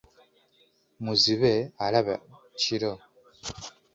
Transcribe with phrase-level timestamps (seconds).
[1.03, 1.53] Muzibe
[1.85, 2.15] alaba
[2.59, 2.93] kiro.